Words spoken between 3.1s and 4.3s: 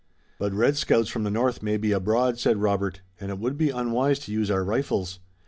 "and it would be unwise